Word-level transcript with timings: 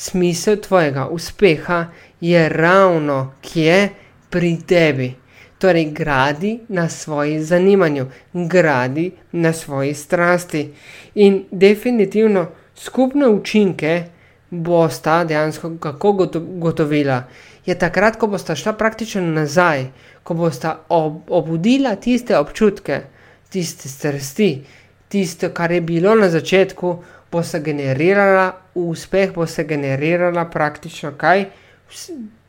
smisel 0.00 0.56
tvojega 0.56 1.08
uspeha 1.08 1.86
je 2.20 2.48
ravno 2.48 3.32
kje 3.40 3.88
pri 4.30 4.58
tebi. 4.66 5.14
Torej, 5.58 5.84
gradi 5.84 6.58
na 6.68 6.88
svoji 6.88 7.42
zanimanju, 7.44 8.06
gradi 8.32 9.10
na 9.32 9.52
svoji 9.52 9.94
strasti. 9.94 10.72
In 11.14 11.44
definitivno 11.50 12.46
skupne 12.74 13.28
učinke 13.28 14.04
bosta 14.50 15.24
dejansko 15.24 15.76
kako 15.80 16.12
gotovila. 16.38 17.22
Je 17.66 17.78
takrat, 17.78 18.16
ko 18.16 18.26
bosta 18.26 18.56
šla 18.56 18.72
praktično 18.72 19.22
nazaj, 19.22 19.86
ko 20.22 20.34
bosta 20.34 20.78
ob 20.88 21.28
obudila 21.28 21.96
tiste 21.96 22.38
občutke, 22.38 23.02
tiste 23.48 23.88
strasti, 23.88 24.64
tisto, 25.08 25.50
kar 25.50 25.72
je 25.72 25.80
bilo 25.80 26.14
na 26.14 26.30
začetku, 26.30 26.96
bo 27.32 27.42
se 27.42 27.60
generirala 27.60 28.52
uspeh, 28.74 29.32
bo 29.34 29.46
se 29.46 29.64
generirala 29.64 30.44
praktično 30.44 31.12
kaj. 31.16 31.44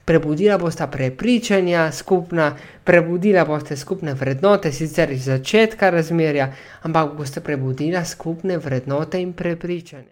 Prebudila 0.06 0.58
bosta 0.58 0.88
prepričanja 0.88 1.92
skupna, 1.92 2.56
prebudila 2.84 3.46
boste 3.46 3.78
skupne 3.78 4.14
vrednote, 4.14 4.72
sicer 4.72 5.12
iz 5.12 5.26
začetka 5.26 5.90
razmerja, 5.90 6.54
ampak 6.82 7.14
boste 7.18 7.42
prebudila 7.42 8.06
skupne 8.06 8.58
vrednote 8.58 9.22
in 9.22 9.34
prepričanja. 9.34 10.12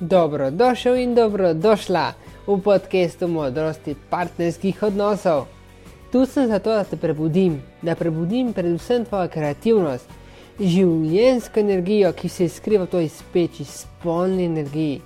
Dobrodošel 0.00 0.96
in 0.96 1.14
dobrodošla 1.14 2.12
v 2.46 2.60
podkastu 2.60 3.28
modrosti 3.28 3.94
partnerskih 4.10 4.82
odnosov. 4.82 5.53
Tu 6.14 6.26
sem 6.26 6.46
zato, 6.46 6.70
da 6.70 6.84
te 6.84 6.96
prebudim, 6.96 7.56
da 7.82 7.96
prebudim 7.98 8.52
predvsem 8.54 9.02
tvojo 9.02 9.26
kreativnost, 9.34 10.12
življensko 10.60 11.58
energijo, 11.58 12.12
ki 12.14 12.28
se 12.30 12.46
skriva 12.54 12.84
v 12.84 12.92
toj 12.92 13.08
speči, 13.10 13.66
spolni 13.66 14.44
energiji. 14.46 15.00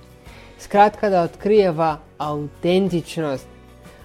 Skratka, 0.61 1.09
da 1.09 1.23
odkrijeva 1.25 1.87
avtentičnost. 2.21 3.49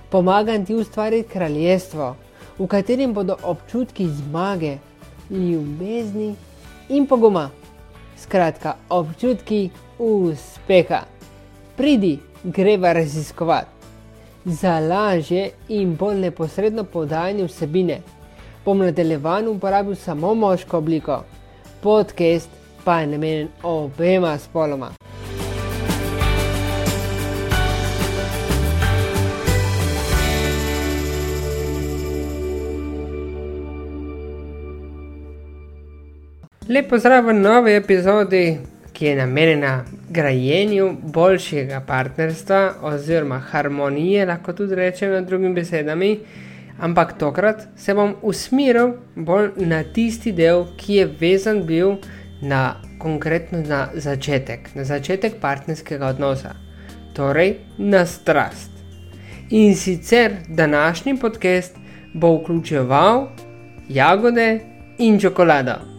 Pomagam 0.09 0.65
ti 0.65 0.79
ustvariti 0.81 1.29
kraljestvo, 1.29 2.09
v 2.57 2.71
katerem 2.73 3.13
bodo 3.13 3.37
občutki 3.53 4.09
zmage, 4.09 4.79
ljubezni 5.29 6.31
in 6.89 7.05
poguma. 7.05 7.51
Skratka, 8.17 8.79
občutki 8.89 9.67
uspeha. 10.01 11.05
Pridi, 11.77 12.17
greva 12.45 12.97
raziskovati 12.97 13.74
za 14.45 14.79
lažje 14.79 15.51
in 15.69 15.97
bolj 15.97 16.17
neposredno 16.17 16.85
podajanje 16.85 17.45
vsebine. 17.45 18.01
Bom 18.65 18.79
nadaljevan 18.79 19.49
uporabil 19.49 19.95
samo 19.95 20.35
moško 20.35 20.79
obliko, 20.79 21.25
podcast 21.81 22.51
pa 22.85 23.01
je 23.01 23.07
namenjen 23.07 23.49
obema 23.63 24.39
spoloma. 24.39 24.91
Lepo 36.69 36.99
zdrav 36.99 37.27
v 37.27 37.33
novi 37.33 37.75
epizodi 37.75 38.59
ki 38.95 39.07
je 39.07 39.17
namenjena 39.17 39.85
grajenju 40.11 40.97
boljšega 41.03 41.81
partnerstva 41.87 42.75
oziroma 42.83 43.39
harmonije, 43.39 44.27
lahko 44.27 44.53
tudi 44.53 44.75
rečem 44.75 45.13
na 45.13 45.21
drugim 45.21 45.55
besedami. 45.55 46.19
Ampak 46.79 47.19
tokrat 47.19 47.67
se 47.77 47.95
bom 47.95 48.15
usmeril 48.23 48.93
bolj 49.15 49.51
na 49.57 49.83
tisti 49.83 50.33
del, 50.33 50.67
ki 50.77 50.95
je 50.95 51.07
vezan 51.21 51.63
bil 51.67 51.97
na 52.43 52.75
konkretno 52.99 53.63
na 53.67 53.89
začetek, 53.95 54.75
na 54.75 54.85
začetek 54.85 55.39
partnerskega 55.41 56.07
odnosa, 56.07 56.55
torej 57.15 57.57
na 57.79 58.07
strast. 58.07 58.71
In 59.51 59.75
sicer 59.77 60.37
današnji 60.49 61.19
podcast 61.21 61.77
bo 62.15 62.37
vključeval 62.37 63.27
jagode 63.89 64.61
in 64.99 65.21
čokolado. 65.21 65.94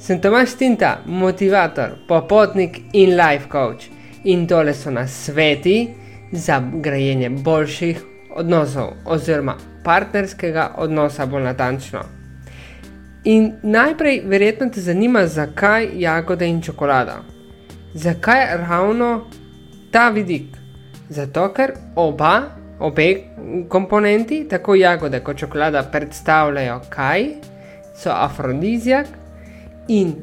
Sem 0.00 0.20
Tomaš 0.20 0.54
Tinta, 0.54 0.98
motivator, 1.06 1.90
popotnik 2.08 2.80
in 2.92 3.16
life 3.16 3.48
coach. 3.52 3.90
In 4.24 4.46
tole 4.46 4.74
so 4.74 4.90
nas 4.90 5.24
sveti 5.24 5.88
za 6.32 6.62
grajenje 6.72 7.30
boljših 7.30 8.00
odnosov, 8.36 8.92
oziroma 9.04 9.56
partnerskega 9.84 10.74
odnosa, 10.78 11.26
bolj 11.26 11.42
natančno. 11.42 12.04
In 13.24 13.52
najprej, 13.62 14.22
verjetno 14.24 14.70
te 14.70 14.80
zanima, 14.80 15.26
zakaj 15.26 15.90
jagode 15.94 16.46
in 16.48 16.62
čokolada. 16.62 17.18
Zakaj 17.94 18.46
ravno 18.56 19.26
ta 19.92 20.08
vidik? 20.08 20.56
Zato, 21.08 21.48
ker 21.52 21.72
oba, 21.96 22.42
obe 22.80 23.14
komponenti, 23.68 24.44
tako 24.48 24.74
jagode 24.74 25.20
kot 25.20 25.36
čokolada, 25.36 25.82
predstavljajo 25.92 26.80
kaj, 26.90 27.32
so 27.98 28.10
afrodizijak 28.14 29.17
in 29.88 30.14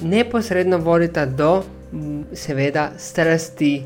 neposredno 0.00 0.78
vodita 0.78 1.26
do, 1.26 1.64
seveda, 2.32 2.90
strasti. 2.98 3.82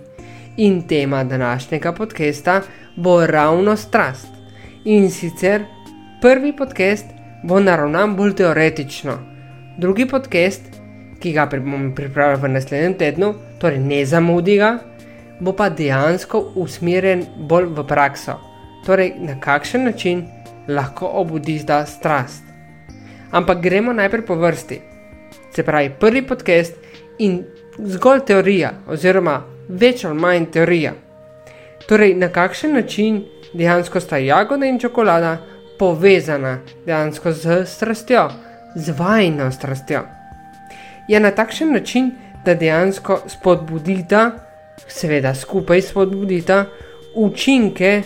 In 0.57 0.83
tema 0.87 1.25
današnjega 1.25 1.93
podcasta 1.93 2.61
bo 2.97 3.27
ravno 3.27 3.77
strast. 3.77 4.29
In 4.85 5.11
sicer 5.11 5.65
prvi 6.23 6.57
podcast 6.57 7.07
bo 7.45 7.61
naravnan 7.61 8.17
bolj 8.17 8.35
teoretično, 8.35 9.19
drugi 9.79 10.07
podcast, 10.09 10.63
ki 11.21 11.33
ga 11.33 11.47
bom 11.47 11.95
pripravil 11.95 12.39
v 12.39 12.49
naslednjem 12.49 12.95
tednu, 12.95 13.35
torej 13.59 13.79
ne 13.79 14.05
zamudi 14.07 14.57
ga, 14.57 14.79
bo 15.41 15.53
pa 15.53 15.69
dejansko 15.69 16.53
usmerjen 16.55 17.27
bolj 17.37 17.67
v 17.75 17.87
prakso. 17.87 18.39
Torej, 18.87 19.15
na 19.19 19.41
kakšen 19.41 19.85
način 19.85 20.27
lahko 20.69 21.07
obudiš 21.07 21.67
ta 21.67 21.87
strast. 21.87 22.45
Ampak 23.31 23.61
gremo 23.61 23.93
najprej 23.93 24.27
po 24.27 24.35
vrsti 24.35 24.94
se 25.55 25.63
pravi 25.63 25.91
prvi 26.01 26.27
podcast 26.27 26.75
in 27.19 27.45
zgolj 27.79 28.25
teorija, 28.27 28.73
oziroma 28.89 29.43
več 29.69 30.05
ali 30.05 30.21
manj 30.21 30.47
teorija. 30.53 30.93
Torej, 31.89 32.15
na 32.15 32.29
kakšen 32.29 32.75
način 32.75 33.23
dejansko 33.53 34.01
sta 34.01 34.19
jagoda 34.19 34.67
in 34.67 34.79
čokolada 34.79 35.37
povezana 35.79 36.59
dejansko 36.87 37.33
z 37.33 37.65
strastjo, 37.67 38.29
z 38.75 38.95
vajno 38.99 39.51
strastjo. 39.53 40.03
Je 41.09 41.21
na 41.21 41.31
takšen 41.31 41.73
način, 41.73 42.11
da 42.45 42.55
dejansko 42.55 43.23
spodbudita, 43.29 44.31
seveda 44.89 45.35
skupaj 45.35 45.83
spodbudita 45.83 46.65
učinke, 47.15 48.03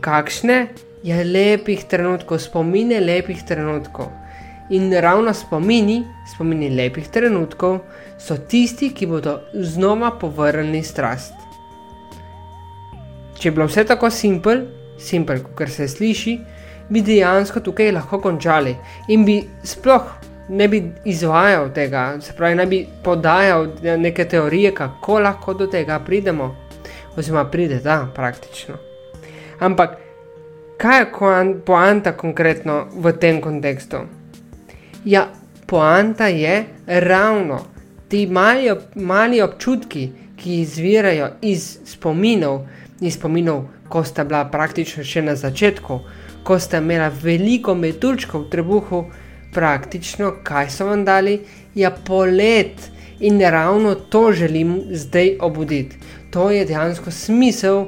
kakšne 0.00 0.66
je 1.02 1.24
lepih 1.24 1.84
trenutkov, 1.88 2.38
spomine 2.38 3.00
lepih 3.00 3.42
trenutkov. 3.48 4.10
In 4.70 4.90
ravno 5.00 5.32
spomini, 5.34 6.04
spomini 6.34 6.70
lepih 6.74 7.08
trenutkov, 7.08 7.80
so 8.18 8.36
tisti, 8.36 8.90
ki 8.90 9.06
bodo 9.06 9.38
znova 9.54 10.10
povrnili 10.18 10.82
strast. 10.82 11.34
Če 13.38 13.48
je 13.48 13.52
bilo 13.52 13.66
vse 13.68 13.84
tako 13.86 14.10
simpel, 14.10 14.64
simpel, 14.98 15.44
kot 15.54 15.70
se 15.70 15.88
sliši, 15.88 16.38
bi 16.88 17.02
dejansko 17.02 17.60
tukaj 17.60 17.92
lahko 17.92 18.18
končali 18.22 18.74
in 19.12 19.24
bi 19.26 19.42
sploh 19.66 20.14
ne 20.48 20.68
bi 20.68 20.92
izvajal 21.04 21.72
tega, 21.74 22.20
se 22.20 22.32
pravi, 22.36 22.54
ne 22.54 22.66
bi 22.66 22.86
podajal 23.04 23.66
neke 23.98 24.24
teorije, 24.24 24.74
kako 24.74 25.18
lahko 25.20 25.54
do 25.54 25.66
tega 25.66 25.98
pridemo, 25.98 26.54
oziroma 27.16 27.44
pride 27.50 27.80
ta 27.82 28.06
praktično. 28.14 28.74
Ampak 29.58 29.96
kaj 30.78 31.00
je 31.00 31.06
poanta 31.66 32.12
konkretno 32.12 32.86
v 32.94 33.12
tem 33.12 33.40
kontekstu? 33.40 33.96
Ja, 35.06 35.28
poanta 35.66 36.26
je 36.26 36.64
ravno 36.86 37.58
ti 38.08 38.26
mali, 38.26 38.70
mali 38.94 39.40
občutki, 39.42 40.08
ki 40.36 40.60
izvirajo 40.60 41.28
iz 41.42 41.78
spominov, 41.84 42.66
iz 43.00 43.14
spominov, 43.14 43.62
ko 43.88 44.02
sta 44.04 44.24
bila 44.24 44.44
praktično 44.50 45.04
še 45.06 45.22
na 45.22 45.36
začetku, 45.38 46.00
ko 46.42 46.58
sta 46.58 46.82
imela 46.82 47.06
veliko 47.22 47.74
metuljčkov 47.78 48.48
v 48.48 48.50
trebuhu, 48.50 49.04
praktično 49.54 50.34
kaj 50.42 50.74
so 50.74 50.90
vam 50.90 51.06
dali, 51.06 51.38
ja, 51.74 51.94
polet. 51.94 52.90
In 53.20 53.38
ravno 53.40 53.94
to 53.94 54.32
želim 54.32 54.80
zdaj 54.90 55.36
obuditi. 55.40 55.96
To 56.34 56.50
je 56.50 56.66
dejansko 56.66 57.10
smisel, 57.10 57.84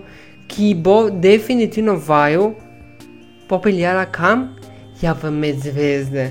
ki 0.46 0.75
bo 0.75 1.10
definitivno 1.10 1.98
vaju 2.06 2.52
popeljala 3.48 4.06
kam? 4.06 4.54
Ja, 5.02 5.19
v 5.22 5.31
medzvezde 5.31 6.31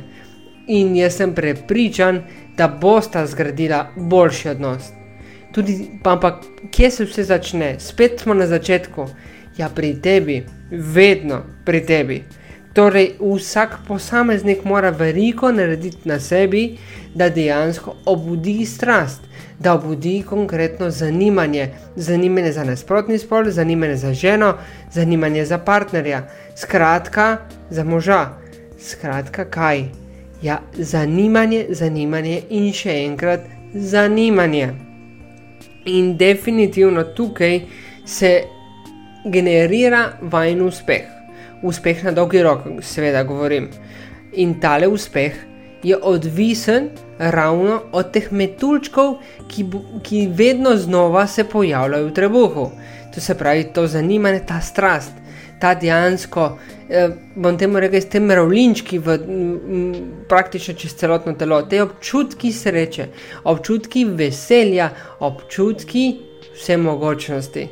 in 0.68 0.96
jaz 0.96 1.16
sem 1.16 1.34
prepričan, 1.36 2.22
da 2.58 2.68
bosta 2.68 3.26
zgradila 3.26 3.88
boljši 3.96 4.50
odnos. 4.50 4.92
Tudi, 5.52 5.88
ampak 6.04 6.44
kje 6.72 6.92
se 6.92 7.06
vse 7.06 7.24
začne? 7.24 7.76
Spet 7.80 8.20
smo 8.20 8.34
na 8.34 8.48
začetku, 8.48 9.08
ja, 9.58 9.70
pri 9.70 9.96
tebi, 10.02 10.44
vedno 10.72 11.42
pri 11.66 11.86
tebi. 11.86 12.24
Torej, 12.74 13.16
vsak 13.20 13.80
posameznik 13.88 14.64
mora 14.64 14.90
veliko 14.90 15.52
narediti 15.52 16.06
na 16.06 16.20
sebi, 16.20 16.78
da 17.16 17.30
dejansko 17.30 17.96
obudi 18.06 18.66
strast, 18.66 19.22
da 19.60 19.74
obudi 19.74 20.24
konkretno 20.30 20.90
zanimanje, 20.90 21.72
zanimanje 21.96 22.52
za 22.52 22.64
nasprotni 22.64 23.18
spol, 23.18 23.50
zanimanje 23.50 23.96
za 23.96 24.14
ženo, 24.14 24.54
zanimanje 24.94 25.46
za 25.46 25.58
partnerja, 25.58 26.28
skratka, 26.56 27.38
za 27.70 27.84
moža. 27.84 28.28
Skratka, 28.80 29.46
kaj? 29.46 30.07
Ja, 30.42 30.62
zanimanje, 30.78 31.66
zanimanje 31.70 32.42
in 32.50 32.72
še 32.74 32.94
enkrat 33.06 33.46
zanimanje. 33.74 34.72
In 35.86 36.18
definitivno 36.18 37.04
tukaj 37.16 37.62
se 38.06 38.34
generira 39.26 40.10
vajen 40.22 40.62
uspeh 40.62 41.18
uspeh 41.62 42.04
na 42.04 42.12
dolgi 42.12 42.42
rok, 42.44 42.66
seveda 42.82 43.24
govorim. 43.24 43.70
In 44.34 44.60
tale 44.62 44.88
uspeh 44.88 45.34
je 45.84 45.98
odvisen 45.98 46.90
ravno 47.18 47.82
od 47.92 48.12
teh 48.12 48.32
metulčkov, 48.32 49.18
ki, 49.50 49.66
ki 50.04 50.28
vedno 50.34 50.76
znova 50.78 51.28
se 51.28 51.44
pojavljajo 51.44 52.08
v 52.08 52.14
trebuhu. 52.14 52.70
To 53.14 53.22
se 53.22 53.36
pravi, 53.38 53.64
to 53.74 53.88
zanimanje, 53.88 54.44
ta 54.46 54.62
strast, 54.62 55.14
ta 55.60 55.74
dejansko, 55.76 56.58
eh, 56.90 57.10
bom 57.36 57.58
temu 57.58 57.80
rekel, 57.80 58.02
te 58.12 58.20
mravlinčki 58.20 59.00
v 59.00 59.18
m, 59.28 59.94
praktično 60.30 60.74
čez 60.74 60.96
celotno 60.96 61.34
telo, 61.34 61.62
te 61.62 61.82
občutki 61.84 62.52
sreče, 62.52 63.08
občutki 63.44 64.06
veselja, 64.06 64.90
občutki 65.20 66.06
vse 66.58 66.78
mogočnosti. 66.78 67.68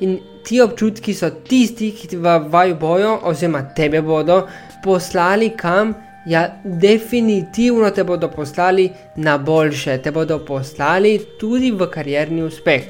In 0.00 0.18
ti 0.44 0.60
občutki 0.60 1.14
so 1.14 1.30
tisti, 1.48 1.90
ki 1.92 2.16
v 2.16 2.38
vaju 2.48 2.76
bojo, 2.80 3.18
oziroma 3.22 3.62
tebe 3.74 4.02
bodo 4.02 4.46
poslali 4.84 5.50
kam. 5.56 5.94
Ja, 6.26 6.60
definitivno 6.64 7.90
te 7.90 8.04
bodo 8.04 8.28
poslali 8.28 8.88
na 9.16 9.38
boljše, 9.38 9.98
te 10.02 10.10
bodo 10.10 10.40
poslali 10.44 11.18
tudi 11.40 11.70
v 11.70 11.86
karjerni 11.90 12.42
uspeh. 12.42 12.82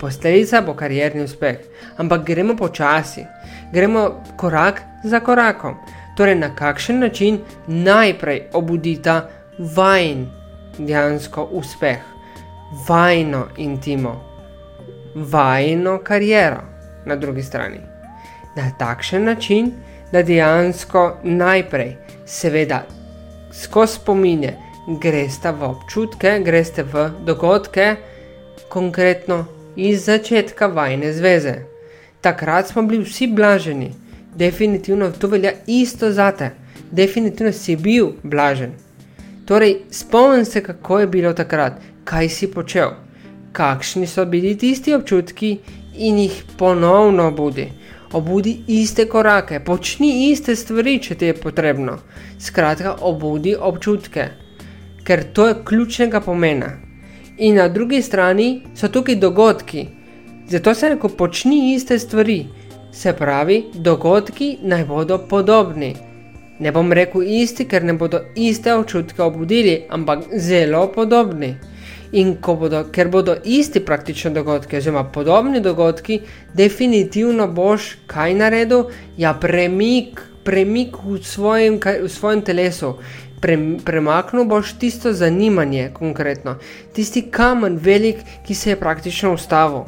Posledica 0.00 0.60
bo 0.60 0.74
karjerni 0.76 1.24
uspeh. 1.24 1.62
Ampak 1.96 2.26
gremo 2.26 2.56
počasi, 2.56 3.24
gremo 3.74 4.22
korak 4.36 4.82
za 5.04 5.20
korakom. 5.20 5.74
Torej, 6.16 6.34
na 6.34 6.54
kakšen 6.54 6.98
način 6.98 7.40
najprej 7.66 8.42
obudita 8.52 9.28
vajen 9.58 10.26
dejansko 10.78 11.48
uspeh, 11.52 11.98
vajno 12.88 13.46
intimo, 13.56 14.14
vajno 15.14 15.98
kariero 16.04 16.62
na 17.06 17.16
drugi 17.16 17.42
strani. 17.42 17.80
Na 18.56 18.70
takšen 18.78 19.24
način, 19.24 19.72
da 20.12 20.22
dejansko 20.22 21.16
najprej, 21.22 21.96
seveda, 22.26 22.82
skozi 23.62 23.92
spominje, 23.92 24.54
greste 25.00 25.52
v 25.52 25.62
občutke, 25.62 26.38
greste 26.44 26.82
v 26.82 27.10
dogodke, 27.26 27.96
konkretno 28.68 29.44
iz 29.76 30.04
začetka 30.04 30.66
vajne 30.66 31.12
zveze. 31.12 31.73
Takrat 32.24 32.68
smo 32.68 32.82
bili 32.82 33.04
vsi 33.04 33.26
blaženi, 33.26 33.90
definitivno 34.34 35.10
to 35.10 35.28
velja 35.28 35.50
isto 35.66 36.12
za 36.12 36.30
te, 36.32 36.50
definitivno 36.90 37.52
si 37.52 37.76
bil 37.76 38.06
blažen. 38.22 38.70
Torej, 39.44 39.76
spomni 39.90 40.44
se, 40.44 40.62
kako 40.62 41.00
je 41.00 41.06
bilo 41.06 41.32
takrat, 41.32 41.72
kaj 42.04 42.28
si 42.28 42.46
počel, 42.50 42.94
kakšni 43.52 44.06
so 44.06 44.24
bili 44.24 44.54
tisti 44.58 44.94
občutki 44.94 45.58
in 45.96 46.18
jih 46.18 46.38
ponovno 46.58 47.26
obudi. 47.28 47.66
Obudi 48.12 48.56
iste 48.66 49.04
korake, 49.08 49.60
počni 49.60 50.30
iste 50.30 50.56
stvari, 50.56 50.98
če 51.02 51.14
ti 51.14 51.28
je 51.28 51.34
potrebno. 51.34 51.98
Skratka, 52.40 52.94
obudi 53.00 53.52
občutke, 53.60 54.28
ker 55.04 55.24
to 55.32 55.48
je 55.48 55.58
ključnega 55.64 56.20
pomena. 56.20 56.72
In 57.36 57.60
na 57.60 57.68
drugi 57.68 58.02
strani 58.02 58.62
so 58.74 58.88
tukaj 58.88 59.20
dogodki, 59.20 59.84
zato 60.48 60.74
se 60.74 60.88
reko 60.88 61.08
počni 61.08 61.74
iste 61.74 61.98
stvari, 61.98 62.46
se 62.92 63.12
pravi, 63.12 63.64
dogodki 63.74 64.58
naj 64.62 64.84
bodo 64.84 65.18
podobni. 65.28 65.94
Ne 66.58 66.72
bom 66.72 66.92
rekel 66.92 67.22
isti, 67.22 67.64
ker 67.66 67.84
ne 67.84 67.92
bodo 67.98 68.20
iste 68.34 68.74
občutke 68.74 69.22
obudili, 69.22 69.82
ampak 69.90 70.28
zelo 70.38 70.86
podobni. 70.94 71.54
In 72.12 72.36
bodo, 72.40 72.84
ker 72.92 73.08
bodo 73.10 73.34
isti 73.44 73.80
praktični 73.80 74.30
dogodki, 74.34 74.76
oziroma 74.76 75.02
podobni 75.04 75.60
dogodki, 75.60 76.20
definitivno 76.54 77.48
boš 77.48 77.96
kaj 78.06 78.34
naredil, 78.34 78.84
ja, 79.18 79.34
premik, 79.34 80.22
premik 80.44 80.94
v, 81.02 81.18
svojem, 81.22 81.80
v 81.82 82.08
svojem 82.08 82.42
telesu. 82.42 82.94
Pre, 83.40 83.58
premaknil 83.84 84.46
boš 84.46 84.76
tisto 84.78 85.12
zanimanje, 85.12 85.90
konkretno, 85.92 86.54
tisti 86.94 87.26
kamen, 87.30 87.80
velik, 87.82 88.22
ki 88.46 88.54
se 88.54 88.70
je 88.70 88.80
praktično 88.80 89.34
ustavil. 89.34 89.82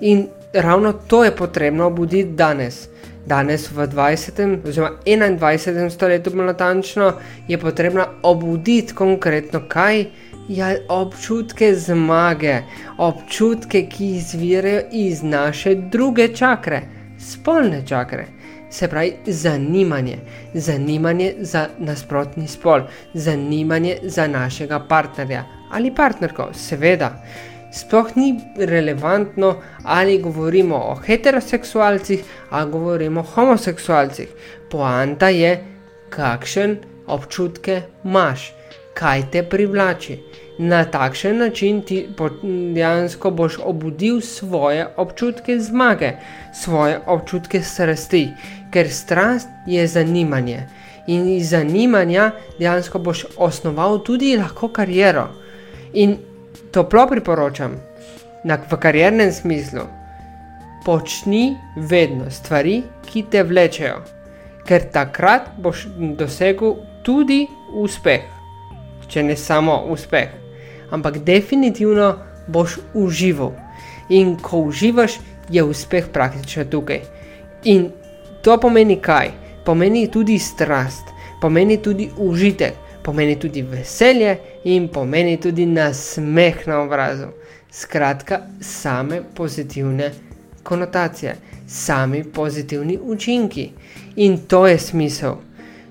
In 0.00 0.26
ravno 0.52 0.92
to 0.92 1.24
je 1.24 1.36
potrebno 1.36 1.86
obuditi 1.86 2.32
danes. 2.32 2.88
Danes 3.26 3.70
v 3.70 3.86
20. 3.88 4.68
oziroma 4.68 4.96
21. 5.06 5.90
stoletju, 5.90 6.32
bolj 6.32 6.46
natančno, 6.46 7.12
je 7.48 7.58
potrebno 7.58 8.06
obuditi 8.22 8.94
konkretno 8.94 9.62
kaj 9.68 10.04
ja, 10.48 10.74
občutke 10.88 11.74
zmage, 11.74 12.60
občutke, 12.98 13.86
ki 13.86 14.06
izvirajo 14.16 14.82
iz 14.92 15.22
naše 15.22 15.74
druge 15.74 16.28
čakre, 16.28 16.82
spolne 17.18 17.82
čakre. 17.86 18.26
Se 18.70 18.88
pravi, 18.88 19.12
zanimanje, 19.26 20.18
zanimanje 20.54 21.34
za 21.38 21.68
nasprotni 21.78 22.48
spol, 22.48 22.80
zanimanje 23.14 23.98
za 24.02 24.26
našega 24.26 24.80
partnerja 24.88 25.44
ali 25.70 25.94
partnerko, 25.94 26.48
seveda. 26.52 27.22
Sploh 27.76 28.16
ni 28.16 28.40
relevantno, 28.56 29.56
ali 29.84 30.18
govorimo 30.18 30.76
o 30.76 30.94
heteroseksualcih 30.94 32.24
ali 32.50 32.70
govorimo 32.70 33.20
o 33.20 33.30
homoseksualcih. 33.34 34.28
Poanta 34.70 35.28
je, 35.28 35.64
kakšen 36.10 36.76
občutke 37.06 37.82
imaš 38.04 38.52
kaj 38.94 39.22
te 39.32 39.42
privlači. 39.42 40.18
Na 40.58 40.84
takšen 40.84 41.38
način 41.38 41.82
ti 41.82 42.06
dejansko 42.74 43.30
boš 43.30 43.58
obudil 43.64 44.20
svoje 44.20 44.86
občutke 44.96 45.58
zmage, 45.60 46.12
svoje 46.54 47.00
občutke 47.06 47.60
strasti, 47.62 48.28
ker 48.72 48.88
strast 48.90 49.48
je 49.66 49.86
zanimanje. 49.86 50.62
In 51.06 51.28
iz 51.28 51.50
zanimanja 51.50 52.30
dejansko 52.58 52.98
boš 52.98 53.26
osnoval 53.36 53.98
tudi 54.04 54.36
lahko 54.36 54.68
kariero. 54.68 55.28
In 55.92 56.16
toplo 56.72 57.06
priporočam, 57.10 57.76
da 58.44 58.58
v 58.70 58.78
kariernem 58.78 59.32
smislu 59.32 59.86
počni 60.84 61.56
vedno 61.76 62.30
stvari, 62.30 62.82
ki 63.06 63.24
te 63.30 63.42
vlečejo, 63.42 63.98
ker 64.68 64.86
takrat 64.92 65.50
boš 65.58 65.86
dosegel 66.18 66.76
tudi 67.06 67.46
uspeh 67.74 68.36
če 69.08 69.22
ne 69.22 69.36
samo 69.38 69.78
uspeh, 69.92 70.30
ampak 70.90 71.20
definitivno 71.24 72.14
boš 72.48 72.78
užival. 72.94 73.52
In 74.08 74.36
ko 74.38 74.66
uživaš, 74.70 75.18
je 75.50 75.62
uspeh 75.62 76.08
praktično 76.12 76.64
tukaj. 76.70 77.02
In 77.70 77.90
to 78.42 78.56
pomeni 78.62 78.98
kaj? 79.02 79.32
Pomeni 79.66 80.06
tudi 80.10 80.38
strast, 80.38 81.10
pomeni 81.42 81.78
tudi 81.82 82.08
užitek, 82.16 82.74
pomeni 83.06 83.36
tudi 83.38 83.62
veselje 83.62 84.38
in 84.64 84.88
pomeni 84.88 85.36
tudi 85.36 85.66
nasmeh 85.66 86.66
na 86.66 86.80
obrazu. 86.80 87.28
Skratka, 87.70 88.40
same 88.60 89.20
pozitivne 89.34 90.10
konotacije, 90.62 91.36
sami 91.68 92.24
pozitivni 92.24 92.98
učinki. 93.02 93.70
In 94.16 94.38
to 94.38 94.66
je 94.66 94.78
smisel. 94.78 95.36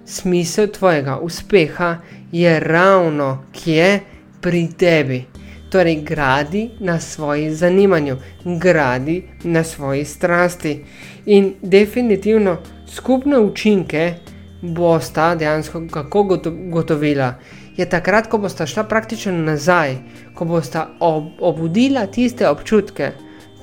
Smisel 0.05 0.67
tvojega 0.67 1.17
uspeha 1.17 1.97
je 2.31 2.59
ravno 2.59 3.45
kje 3.53 3.99
pri 4.41 4.67
tebi. 4.77 5.23
Torej, 5.69 5.95
gradi 5.95 6.69
na 6.79 6.99
svoji 6.99 7.55
zanimanju, 7.55 8.17
gradi 8.45 9.23
na 9.43 9.63
svoji 9.63 10.05
strasti. 10.05 10.83
In 11.25 11.53
definitivno 11.61 12.57
skupne 12.87 13.39
učinke 13.39 14.13
bosta 14.61 15.35
dejansko 15.35 15.87
kako 15.91 16.23
gotovila. 16.71 17.33
Je 17.77 17.89
takrat, 17.89 18.27
ko 18.27 18.37
bosta 18.37 18.65
šla 18.65 18.83
praktično 18.83 19.33
nazaj, 19.33 19.97
ko 20.35 20.45
bosta 20.45 20.87
ob 20.99 21.25
obudila 21.39 22.07
tiste 22.07 22.49
občutke, 22.49 23.11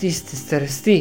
tiste 0.00 0.36
strasti, 0.36 0.98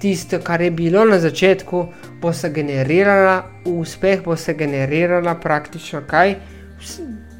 tisto, 0.00 0.38
kar 0.40 0.62
je 0.62 0.70
bilo 0.70 1.04
na 1.04 1.18
začetku, 1.18 1.86
bo 2.20 2.32
se 2.32 2.50
generirala 2.50 3.42
uspeh, 3.64 4.22
bo 4.24 4.36
se 4.36 4.54
generirala 4.54 5.34
praktično 5.34 6.02
kaj 6.06 6.34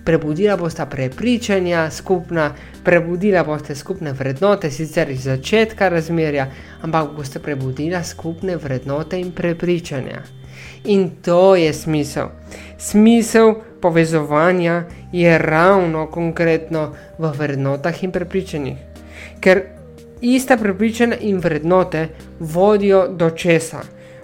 prebudila 0.04 0.56
bosta 0.56 0.86
prepričanja 0.86 1.90
skupna, 1.90 2.54
prebudila 2.84 3.44
boste 3.44 3.74
skupne 3.74 4.12
vrednote, 4.12 4.70
sicer 4.70 5.10
iz 5.10 5.24
začetka 5.24 5.88
razmerja, 5.88 6.50
ampak 6.82 7.12
boste 7.16 7.38
prebudila 7.38 8.02
skupne 8.04 8.56
vrednote 8.56 9.20
in 9.20 9.32
prepričanja. 9.32 10.22
In 10.84 11.10
to 11.22 11.56
je 11.56 11.72
smisel. 11.72 12.28
Smisel 12.78 13.54
povezovanja 13.80 14.84
je 15.12 15.38
ravno 15.38 16.06
konkretno 16.06 16.92
v 17.18 17.32
vrednotah 17.38 18.04
in 18.04 18.12
prepričanjih. 18.12 18.76
Ker 19.40 19.62
ista 20.20 20.56
prepričanja 20.56 21.16
in 21.20 21.38
vrednote 21.38 22.08
vodijo 22.40 23.08
do 23.08 23.30
česa? 23.30 23.80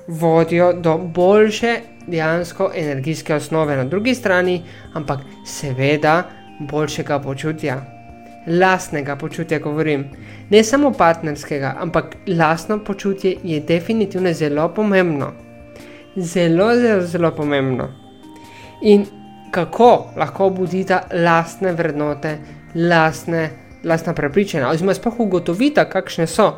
Vodijo 0.07 0.73
do 0.73 0.99
boljše 0.99 1.77
dejansko 2.07 2.71
energijske 2.75 3.35
osnove 3.35 3.77
na 3.77 3.85
drugi 3.85 4.15
strani, 4.15 4.63
ampak 4.95 5.21
seveda 5.47 6.23
boljšega 6.61 7.19
počutja. 7.19 7.81
Lastnega 8.47 9.17
počutja 9.17 9.59
govorim. 9.59 10.05
Ne 10.51 10.65
samo 10.65 10.93
partnerskega, 10.93 11.77
ampak 11.79 12.17
lastno 12.27 12.79
počutje 12.85 13.37
je 13.45 13.61
definitivno 13.61 14.33
zelo 14.33 14.69
pomembno. 14.75 15.33
Zelo, 16.17 16.75
zelo, 16.77 17.07
zelo 17.07 17.31
pomembno. 17.31 17.89
In 18.83 19.07
kako 19.51 20.13
lahko 20.17 20.47
obudita 20.47 21.03
lastne 21.13 21.73
vrednote, 21.73 22.39
lastne, 22.75 23.51
lastna 23.85 24.15
prepričanja, 24.15 24.69
oziroma 24.69 24.95
sploh 24.95 25.21
ugotovita, 25.21 25.85
kakšne 25.91 26.27
so. 26.27 26.53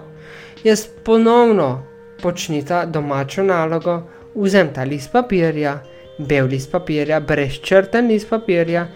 Jaz 0.65 0.87
ponovno 1.05 1.83
počnita 2.23 2.85
domačo 2.87 3.43
nalogo, 3.43 4.03
vzemta 4.35 4.85
list 4.85 5.13
papirja, 5.13 5.79
bel 6.19 6.47
list 6.47 6.71
papirja, 6.73 7.21
brezčrten 7.21 8.09
list 8.09 8.29
papirja 8.31 8.87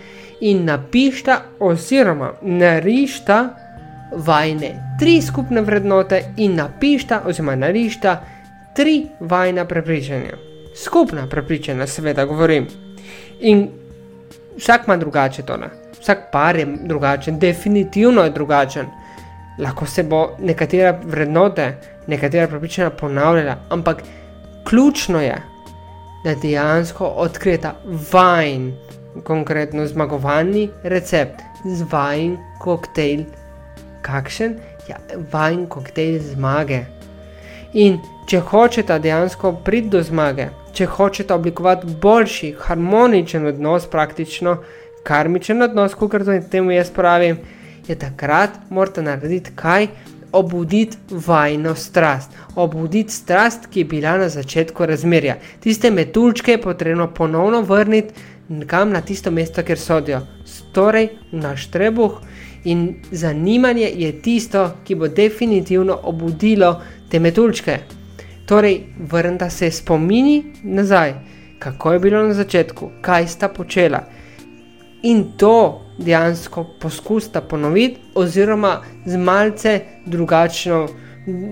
in 0.40 0.64
napišta 0.64 1.40
oziroma 1.60 2.32
narišta 2.42 3.38
vajne 4.12 4.96
tri 5.00 5.22
skupne 5.22 5.60
vrednote 5.60 6.22
in 6.36 6.54
napišta 6.54 7.22
oziroma 7.26 7.56
narišta 7.56 8.20
tri 8.76 9.06
vajna 9.21 9.64
prepričanja. 9.64 10.37
Skupna 10.76 11.26
prepričanja, 11.26 11.87
seveda 11.87 12.25
govorim. 12.25 12.66
In 13.40 13.68
vsak 14.59 14.87
ima 14.87 14.97
drugače 14.97 15.42
to, 15.42 15.56
ne? 15.56 15.71
vsak 16.00 16.30
par 16.33 16.56
je 16.56 16.66
drugačen, 16.85 17.38
definitivno 17.38 18.23
je 18.23 18.30
drugačen. 18.30 18.87
Lahko 19.59 19.87
se 19.87 20.02
bo 20.02 20.37
nekatera 20.38 20.99
vrednote, 21.04 21.73
nekatera 22.06 22.47
prepričanja 22.49 22.90
ponavljala, 22.90 23.56
ampak 23.71 24.02
ključno 24.68 25.21
je, 25.21 25.37
da 26.25 26.35
dejansko 26.35 27.06
odkrita 27.06 27.75
vajn, 28.12 28.73
konkretno 29.25 29.87
zmagovalni 29.87 30.68
recept, 30.83 31.40
z 31.64 31.87
vajn 31.90 32.37
koktejl. 32.61 33.25
Kakšen? 34.02 34.59
Ja, 34.88 34.97
vajn 35.33 35.66
koktejl 35.66 36.21
zmage. 36.23 36.85
In 37.73 37.99
če 38.26 38.40
hočete 38.40 38.99
dejansko 38.99 39.52
priti 39.64 39.88
do 39.88 40.02
zmage, 40.02 40.49
če 40.75 40.87
hočete 40.87 41.35
oblikovati 41.35 41.95
boljši, 42.02 42.54
harmoničen 42.61 43.47
odnos, 43.47 43.87
praktično 43.87 44.56
karmičen 45.06 45.62
odnos, 45.62 45.95
kot 45.95 46.16
temu 46.50 46.75
jaz 46.75 46.90
pravim, 46.90 47.38
je 47.88 47.95
takrat 47.99 48.61
morate 48.71 49.02
narediti 49.02 49.54
kaj? 49.54 49.88
obuditi 50.37 50.97
vajno 51.26 51.75
strast, 51.75 52.30
obuditi 52.61 53.12
strast, 53.12 53.68
ki 53.73 53.80
je 53.80 53.85
bila 53.88 54.16
na 54.18 54.28
začetku 54.28 54.87
razmerja. 54.87 55.37
Tiste 55.64 55.90
metulčke 55.90 56.52
je 56.52 56.61
potrebno 56.61 57.06
ponovno 57.14 57.62
vrniti 57.62 58.14
kam 58.66 58.90
na 58.90 59.00
tisto 59.00 59.30
mesto, 59.30 59.62
kjer 59.62 59.78
sodijo, 59.78 60.21
torej 60.73 61.09
naš 61.33 61.71
trebuh. 61.71 62.21
In 62.64 62.95
zanimanje 63.11 63.90
je 63.95 64.12
tisto, 64.23 64.71
ki 64.85 64.95
bo 64.95 65.09
definitivno 65.09 65.99
obudilo 66.02 66.80
te 67.11 67.18
metulčke. 67.18 67.78
Torej, 68.46 68.84
vrnite 68.98 69.50
se 69.50 69.70
spomini 69.70 70.44
nazaj, 70.62 71.14
kako 71.58 71.92
je 71.92 71.98
bilo 71.98 72.22
na 72.22 72.34
začetku, 72.34 72.90
kaj 73.00 73.26
sta 73.26 73.48
počela. 73.48 74.00
In 75.02 75.24
to 75.36 75.82
dejansko 75.98 76.64
poskusite 76.80 77.40
ponoviti, 77.40 78.00
oziroma 78.14 78.82
z 79.06 79.16
malce 79.16 79.80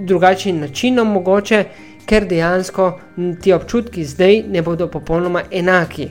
drugačnim 0.05 0.61
načinom, 0.61 1.13
mogoče, 1.13 1.65
ker 2.07 2.27
dejansko 2.29 3.01
ti 3.43 3.53
občutki 3.53 4.05
zdaj 4.05 4.43
ne 4.49 4.63
bodo 4.63 4.89
popolnoma 4.89 5.43
enaki. 5.51 6.09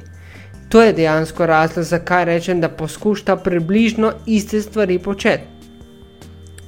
To 0.70 0.82
je 0.82 0.94
dejansko 0.94 1.46
razlog, 1.46 1.86
zakaj 1.86 2.26
rečem, 2.26 2.62
da 2.62 2.70
poskušata 2.70 3.36
približno 3.36 4.12
iste 4.26 4.62
stvari 4.62 5.00
početi. 5.00 5.44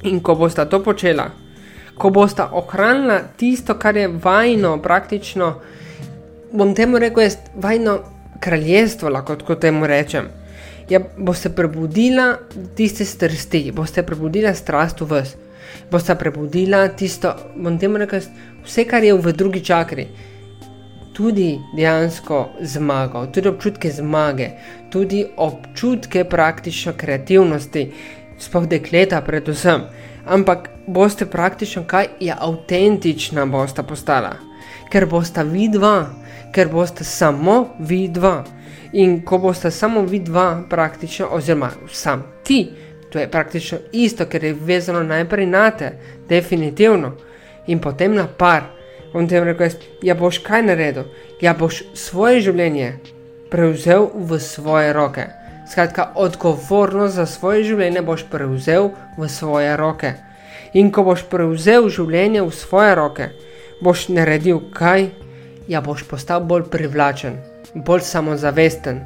In 0.03 0.19
ko 0.19 0.35
bosta 0.35 0.65
to 0.65 0.83
počela, 0.83 1.31
ko 1.97 2.09
bosta 2.09 2.49
ohranila 2.51 3.19
tisto, 3.37 3.75
kar 3.79 3.97
je 3.97 4.07
vajno, 4.07 4.77
praktično, 4.81 5.53
bom 6.51 6.75
temu 6.75 6.99
rekel, 6.99 7.23
je 7.23 7.31
vajno 7.55 7.99
kraljestvo, 8.39 9.09
lahko 9.09 9.55
temu 9.55 9.87
rečem. 9.87 10.27
Ja, 10.89 10.99
boste 11.17 11.49
prebudila 11.49 12.35
tiste 12.75 13.05
strasti, 13.05 13.71
boste 13.73 14.03
prebudila 14.03 14.53
strast 14.53 15.01
v 15.01 15.07
vas, 15.09 15.33
boste 15.91 16.15
prebudila 16.15 16.87
tisto, 16.87 17.33
bom 17.55 17.79
temu 17.79 17.97
rekel, 17.97 18.21
vse, 18.65 18.85
kar 18.85 19.03
je 19.03 19.13
v 19.13 19.33
drugi 19.33 19.63
čakri. 19.65 20.07
Tudi 21.15 21.55
dejansko 21.77 22.59
zmago, 22.61 23.25
tudi 23.31 23.47
občutke 23.47 23.89
zmage, 23.91 24.49
tudi 24.91 25.23
občutke 25.37 26.25
praktično 26.27 26.93
kreativnosti, 26.97 27.85
sploh 28.39 28.67
dekleta, 28.67 29.21
predvsem. 29.21 29.85
Ampak 30.25 30.69
boste 30.87 31.25
praktično 31.25 31.83
kaj 31.87 32.07
je 32.19 32.35
avtentična, 32.39 33.45
boste 33.45 33.83
postala, 33.83 34.35
ker 34.89 35.05
boste 35.05 35.43
vidva, 35.43 36.09
ker 36.53 36.69
boste 36.71 37.03
samo 37.03 37.75
vidva. 37.79 38.43
In 38.93 39.21
ko 39.25 39.37
boste 39.37 39.71
samo 39.71 40.01
vi 40.01 40.19
dva, 40.19 40.63
praktično, 40.69 41.27
oziroma 41.31 41.69
sam 41.91 42.23
ti, 42.43 42.69
to 43.09 43.19
je 43.19 43.31
praktično 43.31 43.77
isto, 43.91 44.25
ker 44.25 44.43
je 44.43 44.53
vezano 44.53 45.03
najprej 45.03 45.45
na 45.45 45.71
te, 45.71 45.91
definitivno, 46.29 47.11
in 47.67 47.79
potem 47.79 48.15
na 48.15 48.27
par. 48.27 48.63
On 49.13 49.27
ti 49.27 49.35
je 49.35 49.43
rekel, 49.43 49.69
ja 50.01 50.15
boš 50.15 50.37
kaj 50.37 50.63
naredil, 50.63 51.03
ja 51.41 51.53
boš 51.53 51.83
svoje 51.93 52.41
življenje 52.41 52.93
prevzel 53.51 54.09
v 54.15 54.39
svoje 54.39 54.93
roke. 54.93 55.27
Skratka, 55.71 56.11
odgovornost 56.15 57.15
za 57.15 57.25
svoje 57.25 57.63
življenje 57.63 58.01
boš 58.05 58.25
prevzel 58.29 58.91
v 59.17 59.29
svoje 59.29 59.73
roke. 59.77 60.13
In 60.73 60.91
ko 60.91 61.03
boš 61.03 61.25
prevzel 61.29 61.89
življenje 61.89 62.45
v 62.45 62.53
svoje 62.53 62.95
roke, 62.95 63.29
boš 63.81 64.09
naredil 64.09 64.61
kaj, 64.73 65.09
ja 65.67 65.81
boš 65.81 66.05
postal 66.09 66.45
bolj 66.45 66.69
privlačen 66.69 67.41
bolj 67.75 68.01
samozavesten 68.01 69.01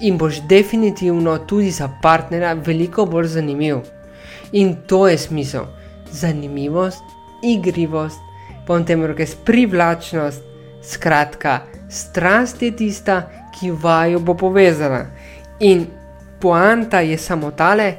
in 0.00 0.18
boš 0.18 0.40
definitivno 0.48 1.38
tudi 1.38 1.70
za 1.70 1.88
partnera 2.02 2.52
veliko 2.52 3.06
bolj 3.06 3.26
zanimiv. 3.26 3.78
In 4.52 4.76
to 4.86 5.08
je 5.08 5.18
smisel. 5.18 5.64
Zanimivost, 6.12 7.02
igrivost, 7.42 8.18
bom 8.66 8.84
temu 8.84 9.06
rekel, 9.06 9.26
privlačnost, 9.44 10.42
skratka, 10.82 11.60
strast 11.90 12.62
je 12.62 12.76
tista, 12.76 13.22
ki 13.58 13.70
vaju 13.70 14.20
bo 14.20 14.34
povezana. 14.34 15.06
In 15.60 15.86
poanta 16.40 17.00
je 17.00 17.18
samo 17.18 17.50
tale, 17.50 17.94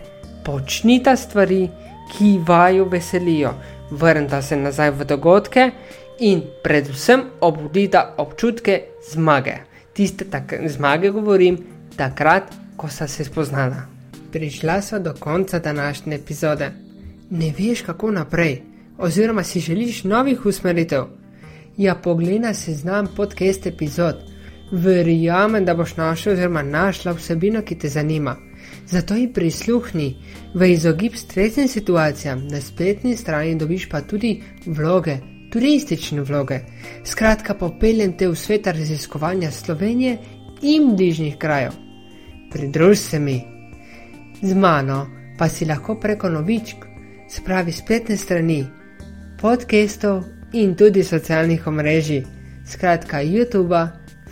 počnite 0.45 1.15
stvari, 1.15 1.69
ki 2.11 2.39
vaju 2.47 2.89
veselijo, 2.89 3.53
vrnite 3.91 4.41
se 4.41 4.57
nazaj 4.57 4.91
v 4.91 5.05
dogodke 5.05 5.71
in 6.19 6.41
predvsem 6.63 7.23
obudite 7.41 8.01
občutke 8.17 8.81
zmage 9.11 9.67
tiste 9.97 10.25
zmage 10.67 11.09
govorim, 11.09 11.57
takrat, 11.95 12.43
ko 12.77 12.87
sta 12.87 13.07
se 13.07 13.23
spoznala. 13.25 13.87
Prišla 14.31 14.81
sva 14.81 14.99
do 14.99 15.13
konca 15.19 15.59
današnje 15.59 16.15
epizode. 16.15 16.71
Ne 17.29 17.53
veš, 17.57 17.81
kako 17.81 18.11
naprej, 18.11 18.61
oziroma 18.97 19.43
si 19.43 19.59
želiš 19.59 20.03
novih 20.03 20.45
usmeritev. 20.45 21.05
Ja, 21.77 21.95
poglej 21.95 22.53
se 22.53 22.73
znam 22.73 23.07
podcast 23.15 23.65
epizod. 23.65 24.15
Verjamem, 24.71 25.65
da 25.65 25.73
boš 25.73 25.95
našel 25.95 26.33
oziroma 26.33 26.61
našla 26.61 27.13
vsebino, 27.13 27.61
ki 27.61 27.75
te 27.75 27.89
zanima. 27.89 28.35
Zato 28.87 29.15
ji 29.15 29.33
prisluhni, 29.33 30.15
v 30.53 30.71
izogib 30.73 31.15
stresnim 31.15 31.67
situacijam, 31.67 32.47
na 32.47 32.61
spletni 32.61 33.15
strani 33.15 33.55
dobiš 33.55 33.89
pa 33.89 34.01
tudi 34.01 34.41
vloge, 34.65 35.17
turistične 35.51 36.21
vloge. 36.21 36.59
Skratka, 37.05 37.53
popeljem 37.53 38.17
te 38.17 38.27
v 38.27 38.35
svet 38.35 38.67
raziskovanja 38.67 39.51
Slovenije 39.51 40.17
in 40.61 40.95
bližnjih 40.95 41.37
krajev. 41.37 41.71
Pridruž 42.51 42.97
se 42.97 43.19
mi. 43.19 43.41
Z 44.41 44.55
mano 44.55 45.07
pa 45.37 45.49
si 45.49 45.65
lahko 45.65 45.95
preko 45.95 46.29
novičk, 46.29 46.85
spravi 47.29 47.71
spletne 47.71 48.17
strani, 48.17 48.65
podcastov 49.41 50.23
in 50.53 50.75
tudi 50.75 51.03
socialnih 51.03 51.67
omrežij, 51.67 52.23
skratka 52.65 53.23
YouTube, 53.23 54.06